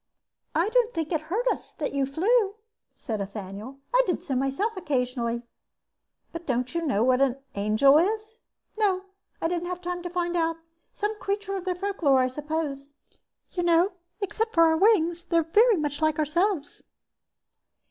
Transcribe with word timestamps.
"I 0.55 0.69
don't 0.69 0.91
think 0.95 1.11
it 1.11 1.21
hurt 1.21 1.47
us 1.49 1.73
that 1.73 1.93
you 1.93 2.07
flew," 2.07 2.55
said 2.95 3.19
Ethaniel. 3.21 3.77
"I 3.93 4.01
did 4.07 4.23
so 4.23 4.33
myself 4.33 4.75
occasionally." 4.75 5.43
"But 6.31 6.49
you 6.49 6.63
don't 6.63 6.87
know 6.87 7.03
what 7.03 7.21
an 7.21 7.37
angel 7.53 7.99
is?" 7.99 8.39
"No. 8.79 9.03
I 9.43 9.47
didn't 9.47 9.67
have 9.67 9.79
time 9.79 10.01
to 10.01 10.09
find 10.09 10.35
out. 10.35 10.57
Some 10.91 11.19
creature 11.19 11.55
of 11.55 11.65
their 11.65 11.75
folklore 11.75 12.17
I 12.17 12.29
suppose. 12.29 12.95
You 13.51 13.61
know, 13.61 13.91
except 14.21 14.55
for 14.55 14.63
our 14.63 14.75
wings 14.75 15.25
they're 15.25 15.43
very 15.43 15.77
much 15.77 16.01
like 16.01 16.17
ourselves. 16.17 16.81